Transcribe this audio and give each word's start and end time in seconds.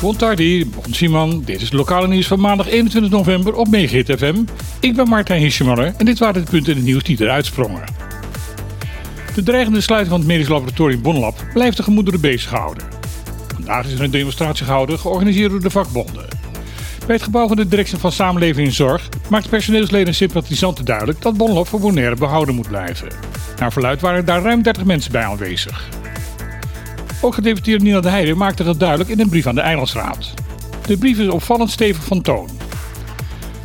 Bontardi, 0.00 0.66
Bon 0.66 0.94
Simon, 0.94 1.42
dit 1.44 1.56
is 1.56 1.62
het 1.62 1.72
lokale 1.72 2.08
nieuws 2.08 2.26
van 2.26 2.40
maandag 2.40 2.68
21 2.68 3.10
november 3.10 3.54
op 3.54 3.68
Megahit 3.68 4.12
FM. 4.18 4.44
Ik 4.80 4.96
ben 4.96 5.08
Martijn 5.08 5.40
Hischemanner 5.40 5.94
en 5.96 6.04
dit 6.04 6.18
waren 6.18 6.44
de 6.44 6.50
punten 6.50 6.70
in 6.70 6.76
het 6.78 6.86
nieuws 6.86 7.02
die 7.02 7.20
eruit 7.20 7.46
sprongen. 7.46 7.84
De 9.34 9.42
dreigende 9.42 9.80
sluiting 9.80 10.10
van 10.10 10.20
het 10.20 10.28
medisch 10.28 10.48
laboratorium 10.48 11.02
Bonlab 11.02 11.44
blijft 11.52 11.76
de 11.76 11.82
gemoederen 11.82 12.20
bezighouden. 12.20 12.84
Vandaag 13.54 13.86
is 13.86 13.92
er 13.92 14.02
een 14.02 14.10
demonstratie 14.10 14.64
gehouden, 14.64 14.98
georganiseerd 14.98 15.50
door 15.50 15.60
de 15.60 15.70
vakbonden. 15.70 16.26
Bij 17.06 17.14
het 17.14 17.24
gebouw 17.24 17.48
van 17.48 17.56
de 17.56 17.68
directie 17.68 17.98
van 17.98 18.12
Samenleving 18.12 18.66
en 18.66 18.72
Zorg 18.72 19.08
maakt 19.28 19.48
personeelsleden 19.48 20.06
en 20.06 20.14
sympathisanten 20.14 20.84
duidelijk 20.84 21.22
dat 21.22 21.36
Bonlab 21.36 21.68
voor 21.68 21.80
Bonaire 21.80 22.16
behouden 22.16 22.54
moet 22.54 22.68
blijven. 22.68 23.08
Naar 23.58 23.72
verluid 23.72 24.00
waren 24.00 24.24
daar 24.24 24.42
ruim 24.42 24.62
30 24.62 24.84
mensen 24.84 25.12
bij 25.12 25.24
aanwezig. 25.24 25.88
Ook 27.24 27.34
gedeputeerde 27.34 27.84
Nina 27.84 28.00
de 28.00 28.08
Heijden 28.08 28.36
maakte 28.36 28.64
dat 28.64 28.80
duidelijk 28.80 29.10
in 29.10 29.20
een 29.20 29.28
brief 29.28 29.46
aan 29.46 29.54
de 29.54 29.60
Eilandsraad. 29.60 30.34
De 30.86 30.96
brief 30.96 31.18
is 31.18 31.28
opvallend 31.28 31.70
stevig 31.70 32.04
van 32.04 32.22
toon. 32.22 32.48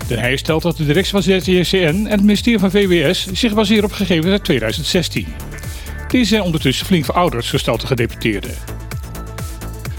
De 0.07 0.17
Heijden 0.17 0.39
stelt 0.39 0.61
dat 0.61 0.77
de 0.77 0.85
directie 0.85 1.11
van 1.11 1.23
ZJCN 1.23 1.75
en 1.75 2.05
het 2.05 2.21
ministerie 2.21 2.59
van 2.59 2.71
VWS 2.71 3.27
zich 3.31 3.53
baseren 3.53 3.83
op 3.83 3.91
gegevens 3.91 4.31
uit 4.31 4.43
2016. 4.43 5.27
Deze 6.07 6.25
zijn 6.25 6.41
ondertussen 6.41 6.85
flink 6.85 7.05
verouderd, 7.05 7.45
zo 7.45 7.57
stelt 7.57 7.81
de 7.81 7.87
gedeputeerde. 7.87 8.49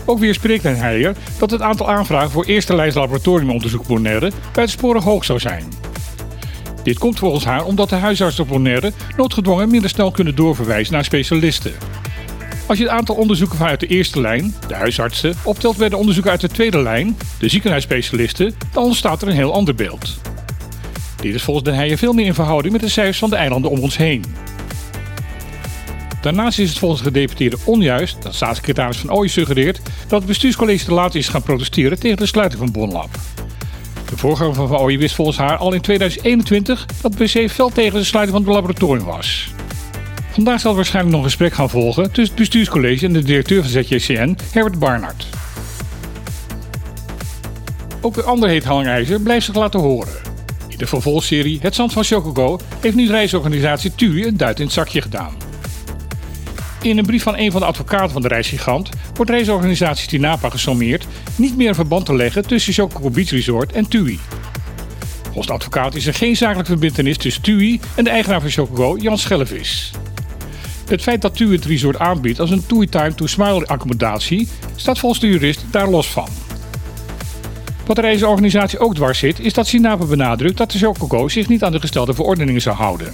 Ook 0.05 0.19
weer 0.19 0.34
spreekt 0.34 0.62
de 0.62 0.69
Heijer 0.69 1.16
dat 1.38 1.50
het 1.50 1.62
aantal 1.62 1.91
aanvragen 1.91 2.30
voor 2.30 2.45
eerste 2.45 2.75
lijst 2.75 2.97
laboratoriumonderzoek 2.97 3.86
Bonaire 3.86 4.33
buitensporig 4.52 5.05
hoog 5.05 5.25
zou 5.25 5.38
zijn. 5.38 5.64
Dit 6.83 6.98
komt 6.98 7.19
volgens 7.19 7.45
haar 7.45 7.64
omdat 7.64 7.88
de 7.88 7.97
huisartsen 7.97 8.45
op 8.45 8.48
Bonaire 8.48 8.92
noodgedwongen 9.16 9.70
minder 9.70 9.91
snel 9.91 10.11
kunnen 10.11 10.34
doorverwijzen 10.34 10.92
naar 10.92 11.05
specialisten. 11.05 11.72
Als 12.68 12.78
je 12.78 12.84
het 12.84 12.92
aantal 12.92 13.14
onderzoeken 13.14 13.58
vanuit 13.58 13.80
de 13.80 13.86
eerste 13.86 14.20
lijn, 14.20 14.54
de 14.66 14.74
huisartsen, 14.74 15.34
optelt 15.45 15.77
bij 15.77 15.88
de 15.88 15.96
onderzoeken 15.96 16.30
uit 16.30 16.40
de 16.40 16.48
tweede 16.48 16.82
lijn, 16.82 17.16
de 17.38 17.48
ziekenhuisspecialisten, 17.48 18.55
dan 18.72 18.84
ontstaat 18.84 19.22
er 19.22 19.28
een 19.28 19.34
heel 19.34 19.52
ander 19.52 19.75
beeld. 19.75 20.19
Dit 21.20 21.34
is 21.34 21.42
volgens 21.42 21.64
de 21.66 21.72
Heijen 21.72 21.98
veel 21.98 22.12
meer 22.12 22.27
in 22.27 22.34
verhouding 22.34 22.72
met 22.72 22.83
de 22.83 22.88
cijfers 22.88 23.19
van 23.19 23.30
de 23.30 23.36
eilanden 23.36 23.70
om 23.70 23.78
ons 23.78 23.97
heen. 23.97 24.25
Daarnaast 26.20 26.58
is 26.58 26.69
het 26.69 26.78
volgens 26.78 27.00
de 27.00 27.06
gedeputeerde 27.06 27.56
onjuist 27.64 28.22
dat 28.22 28.34
staatssecretaris 28.34 28.97
Van 28.97 29.12
Ooyen 29.12 29.30
suggereert 29.30 29.80
dat 30.08 30.19
het 30.19 30.27
bestuurscollege 30.27 30.84
te 30.84 30.94
laat 30.94 31.14
is 31.14 31.28
gaan 31.28 31.42
protesteren 31.42 31.98
tegen 31.98 32.16
de 32.16 32.27
sluiting 32.27 32.60
van 32.60 32.72
Bonlab. 32.72 33.10
De 34.10 34.16
voorganger 34.16 34.55
van 34.55 34.69
Van 34.69 34.78
Ooyen 34.78 34.98
wist 34.98 35.14
volgens 35.14 35.36
haar 35.36 35.56
al 35.56 35.72
in 35.72 35.80
2021 35.80 36.86
dat 37.00 37.14
het 37.14 37.22
PC 37.22 37.50
fel 37.50 37.69
tegen 37.69 37.98
de 37.98 38.05
sluiting 38.05 38.36
van 38.36 38.47
het 38.47 38.55
laboratorium 38.55 39.05
was. 39.05 39.50
Vandaag 40.39 40.61
zal 40.61 40.75
waarschijnlijk 40.75 41.14
nog 41.14 41.25
een 41.25 41.31
gesprek 41.31 41.53
gaan 41.55 41.70
volgen 41.70 42.05
tussen 42.05 42.25
het 42.25 42.34
bestuurscollege 42.34 43.06
en 43.06 43.12
de 43.12 43.22
directeur 43.22 43.62
van 43.62 43.70
ZJCN, 43.70 44.36
Herbert 44.53 44.78
Barnard. 44.78 45.27
Ook 48.00 48.17
een 48.17 48.25
ander 48.25 48.48
heet 48.48 48.64
hangijzer 48.64 49.20
blijft 49.20 49.47
zich 49.47 49.55
laten 49.55 49.81
horen. 49.81 50.12
In 50.69 50.78
de 50.78 50.86
vervolgserie 50.86 51.59
Het 51.62 51.75
Zand 51.75 51.92
van 51.92 52.05
Chocogo 52.05 52.59
heeft 52.81 52.97
nu 52.97 53.09
reisorganisatie 53.09 53.94
TUI 53.94 54.27
een 54.27 54.36
duit 54.36 54.59
in 54.59 54.64
het 54.64 54.75
zakje 54.75 55.03
gedaan. 55.03 55.36
In 56.83 56.98
een 56.98 57.06
brief 57.06 57.22
van 57.22 57.36
een 57.36 57.50
van 57.50 57.61
de 57.61 57.66
advocaten 57.66 58.11
van 58.11 58.22
de 58.22 58.28
reisgigant 58.28 58.89
wordt 59.14 59.31
reisorganisatie 59.31 60.09
Tinapa 60.09 60.50
gesommeerd 60.50 61.06
niet 61.36 61.56
meer 61.56 61.69
een 61.69 61.75
verband 61.75 62.06
te 62.06 62.14
leggen 62.14 62.47
tussen 62.47 62.72
Chocogo 62.72 63.11
Beach 63.11 63.31
Resort 63.31 63.72
en 63.72 63.89
TUI. 63.89 64.19
Volgens 65.22 65.47
de 65.47 65.53
advocaat 65.53 65.94
is 65.94 66.06
er 66.06 66.14
geen 66.14 66.36
zakelijke 66.36 66.70
verbindenis 66.70 67.16
tussen 67.16 67.42
TUI 67.42 67.81
en 67.94 68.05
de 68.05 68.11
eigenaar 68.11 68.41
van 68.41 68.50
Chocogo, 68.50 68.97
Jan 68.97 69.19
Schellevis. 69.19 69.92
Het 70.89 71.03
feit 71.03 71.22
dat 71.22 71.36
TUI 71.36 71.55
het 71.55 71.64
resort 71.64 71.98
aanbiedt 71.98 72.41
als 72.41 72.50
een 72.50 72.67
TUI 72.67 72.89
Time 72.89 73.14
to 73.14 73.27
Smile 73.27 73.67
accommodatie 73.67 74.48
staat 74.77 74.98
volgens 74.98 75.20
de 75.20 75.27
jurist 75.28 75.64
daar 75.70 75.89
los 75.89 76.06
van. 76.06 76.28
Wat 77.86 77.97
de 77.97 78.03
reisorganisatie 78.03 78.78
ook 78.78 78.94
dwars 78.94 79.19
zit, 79.19 79.41
is 79.41 79.53
dat 79.53 79.66
Sinapa 79.66 80.05
benadrukt 80.05 80.56
dat 80.56 80.70
de 80.70 80.78
Chocogo 80.78 81.28
zich 81.28 81.48
niet 81.48 81.64
aan 81.64 81.72
de 81.72 81.81
gestelde 81.81 82.15
verordeningen 82.15 82.60
zou 82.60 82.76
houden. 82.76 83.12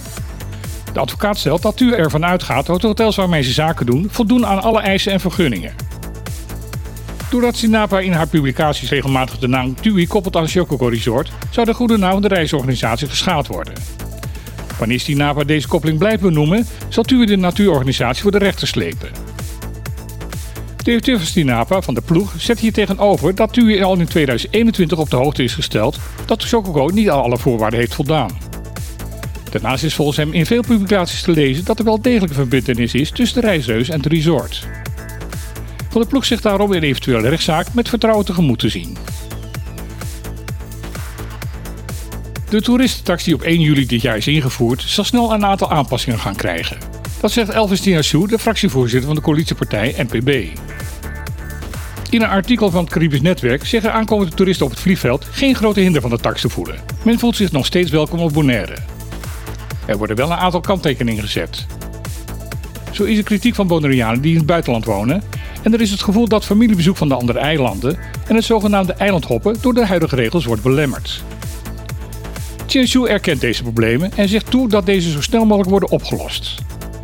De 0.93 0.99
advocaat 0.99 1.37
stelt 1.37 1.61
dat 1.61 1.77
TUI 1.77 1.91
ervan 1.91 2.25
uitgaat 2.25 2.65
dat 2.65 2.81
de 2.81 2.87
hotels 2.87 3.15
waarmee 3.15 3.43
ze 3.43 3.51
zaken 3.51 3.85
doen 3.85 4.07
voldoen 4.11 4.45
aan 4.45 4.61
alle 4.61 4.79
eisen 4.79 5.11
en 5.11 5.19
vergunningen. 5.19 5.73
Doordat 7.29 7.55
Sinapa 7.55 7.99
in 7.99 8.11
haar 8.11 8.27
publicaties 8.27 8.89
regelmatig 8.89 9.39
de 9.39 9.47
naam 9.47 9.75
TUI 9.75 10.07
koppelt 10.07 10.35
aan 10.35 10.47
Chocogo 10.47 10.87
Resort, 10.87 11.31
zou 11.49 11.65
de 11.65 11.73
goede 11.73 11.97
naam 11.97 12.11
van 12.11 12.21
de 12.21 12.27
reisorganisatie 12.27 13.07
geschaad 13.07 13.47
worden. 13.47 13.73
Wanneer 14.77 14.99
Sinapa 14.99 15.43
deze 15.43 15.67
koppeling 15.67 15.97
blijft 15.99 16.21
benoemen, 16.21 16.67
zal 16.89 17.03
TUI 17.03 17.25
de 17.25 17.35
natuurorganisatie 17.35 18.21
voor 18.21 18.31
de 18.31 18.37
rechter 18.37 18.67
slepen. 18.67 19.09
De 20.77 20.91
directeur 20.91 21.17
van 21.17 21.27
Stinapa 21.27 21.81
van 21.81 21.93
de 21.93 22.01
ploeg 22.01 22.33
zet 22.37 22.59
hier 22.59 22.73
tegenover 22.73 23.35
dat 23.35 23.53
TUI 23.53 23.83
al 23.83 23.99
in 23.99 24.07
2021 24.07 24.97
op 24.97 25.09
de 25.09 25.15
hoogte 25.15 25.43
is 25.43 25.53
gesteld 25.53 25.99
dat 26.25 26.41
de 26.41 26.47
Chocogo 26.47 26.87
niet 26.93 27.09
aan 27.09 27.21
alle 27.21 27.37
voorwaarden 27.37 27.79
heeft 27.79 27.93
voldaan. 27.93 28.37
Daarnaast 29.51 29.83
is 29.83 29.93
volgens 29.93 30.17
hem 30.17 30.33
in 30.33 30.45
veel 30.45 30.61
publicaties 30.61 31.21
te 31.21 31.31
lezen 31.31 31.65
dat 31.65 31.79
er 31.79 31.85
wel 31.85 32.01
degelijk 32.01 32.33
verbindenis 32.33 32.93
is 32.93 33.11
tussen 33.11 33.41
de 33.41 33.47
reisreus 33.47 33.89
en 33.89 33.97
het 33.97 34.05
resort. 34.05 34.67
Van 35.89 36.01
de 36.01 36.07
ploeg 36.07 36.25
zich 36.25 36.41
daarom 36.41 36.71
in 36.71 36.77
een 36.77 36.89
eventuele 36.89 37.29
rechtszaak 37.29 37.73
met 37.73 37.89
vertrouwen 37.89 38.25
tegemoet 38.25 38.59
te 38.59 38.69
zien. 38.69 38.97
De 42.49 42.61
toeristentax 42.61 43.23
die 43.23 43.33
op 43.33 43.41
1 43.41 43.59
juli 43.59 43.85
dit 43.85 44.01
jaar 44.01 44.17
is 44.17 44.27
ingevoerd, 44.27 44.83
zal 44.87 45.03
snel 45.03 45.33
een 45.33 45.45
aantal 45.45 45.71
aanpassingen 45.71 46.19
gaan 46.19 46.35
krijgen. 46.35 46.77
Dat 47.21 47.31
zegt 47.31 47.49
Elvis 47.49 47.81
Dinasou, 47.81 48.27
de 48.27 48.39
fractievoorzitter 48.39 49.07
van 49.07 49.15
de 49.15 49.21
coalitiepartij 49.21 49.95
NPB. 49.97 50.57
In 52.09 52.21
een 52.21 52.29
artikel 52.29 52.71
van 52.71 52.83
het 52.83 52.93
Caribisch 52.93 53.21
Netwerk 53.21 53.65
zeggen 53.65 53.93
aankomende 53.93 54.35
toeristen 54.35 54.65
op 54.65 54.71
het 54.71 54.81
vliegveld 54.81 55.25
geen 55.31 55.55
grote 55.55 55.79
hinder 55.79 56.01
van 56.01 56.09
de 56.09 56.19
tax 56.19 56.41
te 56.41 56.49
voelen. 56.49 56.75
Men 57.03 57.19
voelt 57.19 57.35
zich 57.35 57.51
nog 57.51 57.65
steeds 57.65 57.91
welkom 57.91 58.19
op 58.19 58.33
Bonaire. 58.33 58.75
Er 59.85 59.97
worden 59.97 60.15
wel 60.15 60.31
een 60.31 60.37
aantal 60.37 60.61
kanttekeningen 60.61 61.23
gezet. 61.23 61.65
Zo 62.91 63.03
is 63.03 63.17
er 63.17 63.23
kritiek 63.23 63.55
van 63.55 63.67
Bonaireanen 63.67 64.21
die 64.21 64.31
in 64.31 64.37
het 64.37 64.45
buitenland 64.45 64.85
wonen 64.85 65.23
en 65.63 65.73
er 65.73 65.81
is 65.81 65.91
het 65.91 66.03
gevoel 66.03 66.27
dat 66.27 66.45
familiebezoek 66.45 66.97
van 66.97 67.07
de 67.07 67.15
andere 67.15 67.39
eilanden 67.39 67.97
en 68.27 68.35
het 68.35 68.43
zogenaamde 68.43 68.93
eilandhoppen 68.93 69.55
door 69.61 69.73
de 69.73 69.85
huidige 69.85 70.15
regels 70.15 70.45
wordt 70.45 70.63
belemmerd. 70.63 71.23
Chinsu 72.75 73.05
erkent 73.05 73.41
deze 73.41 73.61
problemen 73.61 74.11
en 74.15 74.29
zegt 74.29 74.51
toe 74.51 74.69
dat 74.69 74.85
deze 74.85 75.11
zo 75.11 75.21
snel 75.21 75.45
mogelijk 75.45 75.69
worden 75.69 75.89
opgelost. 75.91 76.55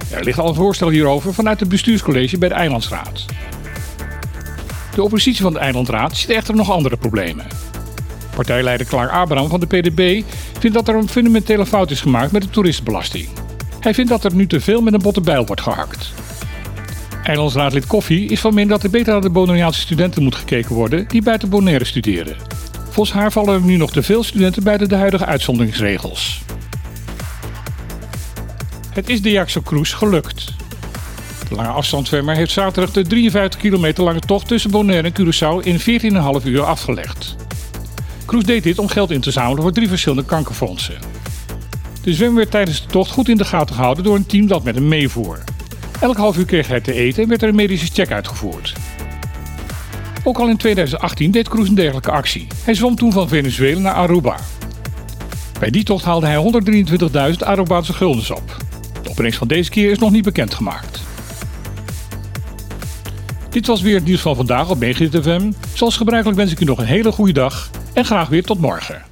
Er 0.09 0.23
ligt 0.23 0.39
al 0.39 0.47
een 0.47 0.55
voorstel 0.55 0.89
hierover 0.89 1.33
vanuit 1.33 1.59
het 1.59 1.69
bestuurscollege 1.69 2.37
bij 2.37 2.49
de 2.49 2.55
Eilandsraad. 2.55 3.25
De 4.95 5.03
oppositie 5.03 5.41
van 5.41 5.53
de 5.53 5.59
Eilandraad 5.59 6.17
ziet 6.17 6.29
echter 6.29 6.55
nog 6.55 6.71
andere 6.71 6.97
problemen. 6.97 7.45
Partijleider 8.35 8.87
Klaar 8.87 9.09
Abraham 9.09 9.49
van 9.49 9.59
de 9.59 9.65
PDB 9.65 10.23
vindt 10.59 10.75
dat 10.75 10.87
er 10.87 10.95
een 10.95 11.09
fundamentele 11.09 11.65
fout 11.65 11.91
is 11.91 12.01
gemaakt 12.01 12.31
met 12.31 12.41
de 12.41 12.49
toeristenbelasting. 12.49 13.27
Hij 13.79 13.93
vindt 13.93 14.09
dat 14.09 14.23
er 14.23 14.35
nu 14.35 14.47
te 14.47 14.59
veel 14.59 14.81
met 14.81 14.93
een 14.93 15.01
botte 15.01 15.21
bijl 15.21 15.45
wordt 15.45 15.61
gehakt. 15.61 16.11
Eilandsraadlid 17.23 17.87
Koffie 17.87 18.29
is 18.29 18.39
van 18.39 18.53
mening 18.53 18.71
dat 18.71 18.83
er 18.83 18.89
beter 18.89 19.13
naar 19.13 19.21
de 19.21 19.29
Bonaireaanse 19.29 19.81
studenten 19.81 20.23
moet 20.23 20.35
gekeken 20.35 20.75
worden 20.75 21.07
die 21.07 21.21
buiten 21.21 21.49
Bonaire 21.49 21.85
studeren. 21.85 22.35
Volgens 22.91 23.17
haar 23.17 23.31
vallen 23.31 23.53
er 23.53 23.61
nu 23.61 23.77
nog 23.77 23.91
te 23.91 24.03
veel 24.03 24.23
studenten 24.23 24.63
buiten 24.63 24.89
de 24.89 24.95
huidige 24.95 25.25
uitzonderingsregels. 25.25 26.41
Het 28.93 29.09
is 29.09 29.21
de 29.21 29.31
Jackson 29.31 29.63
Cruise 29.63 29.95
gelukt. 29.95 30.53
De 31.49 31.55
lange 31.55 31.69
afstandszwemmer 31.69 32.35
heeft 32.35 32.51
zaterdag 32.51 32.91
de 32.93 33.01
53 33.01 33.59
kilometer 33.59 34.03
lange 34.03 34.19
tocht 34.19 34.47
tussen 34.47 34.71
Bonaire 34.71 35.11
en 35.11 35.13
Curaçao 35.13 35.65
in 35.65 35.79
14,5 36.41 36.45
uur 36.45 36.63
afgelegd. 36.63 37.35
Cruise 38.25 38.47
deed 38.47 38.63
dit 38.63 38.79
om 38.79 38.87
geld 38.87 39.11
in 39.11 39.21
te 39.21 39.31
zamelen 39.31 39.61
voor 39.61 39.73
drie 39.73 39.87
verschillende 39.87 40.25
kankerfondsen. 40.25 40.95
De 42.01 42.13
zwemmer 42.13 42.37
werd 42.37 42.51
tijdens 42.51 42.81
de 42.81 42.87
tocht 42.87 43.11
goed 43.11 43.29
in 43.29 43.37
de 43.37 43.45
gaten 43.45 43.75
gehouden 43.75 44.03
door 44.03 44.15
een 44.15 44.25
team 44.25 44.47
dat 44.47 44.63
met 44.63 44.75
hem 44.75 44.87
meevoer. 44.87 45.43
Elk 45.99 46.17
half 46.17 46.37
uur 46.37 46.45
kreeg 46.45 46.67
hij 46.67 46.81
te 46.81 46.93
eten 46.93 47.23
en 47.23 47.29
werd 47.29 47.41
er 47.41 47.49
een 47.49 47.55
medische 47.55 47.93
check 47.93 48.11
uitgevoerd. 48.11 48.73
Ook 50.23 50.37
al 50.37 50.47
in 50.47 50.57
2018 50.57 51.31
deed 51.31 51.49
Cruise 51.49 51.69
een 51.69 51.75
dergelijke 51.75 52.11
actie. 52.11 52.47
Hij 52.63 52.73
zwom 52.73 52.95
toen 52.95 53.11
van 53.11 53.27
Venezuela 53.27 53.79
naar 53.79 53.93
Aruba. 53.93 54.35
Bij 55.59 55.69
die 55.69 55.83
tocht 55.83 56.05
haalde 56.05 56.27
hij 56.27 56.61
123.000 57.31 57.37
Arubaanse 57.39 57.93
guldens 57.93 58.31
op. 58.31 58.57
De 59.03 59.09
opbrengst 59.09 59.37
van 59.37 59.47
deze 59.47 59.69
keer 59.69 59.91
is 59.91 59.99
nog 59.99 60.11
niet 60.11 60.23
bekendgemaakt. 60.23 60.99
Dit 63.49 63.67
was 63.67 63.81
weer 63.81 63.95
het 63.95 64.05
nieuws 64.05 64.21
van 64.21 64.35
vandaag 64.35 64.69
op 64.69 64.79
Megahit 64.79 65.15
FM. 65.21 65.51
Zoals 65.73 65.97
gebruikelijk 65.97 66.39
wens 66.39 66.51
ik 66.51 66.59
u 66.59 66.65
nog 66.65 66.77
een 66.79 66.85
hele 66.85 67.11
goede 67.11 67.33
dag 67.33 67.69
en 67.93 68.05
graag 68.05 68.27
weer 68.27 68.43
tot 68.43 68.59
morgen. 68.59 69.10